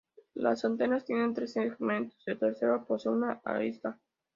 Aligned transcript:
Las 0.33 0.65
antenas 0.65 1.05
tienen 1.05 1.35
tres 1.35 1.53
segmentos, 1.53 2.17
el 2.25 2.39
tercero 2.39 2.83
posee 2.87 3.11
una 3.11 3.33
arista. 3.45 3.99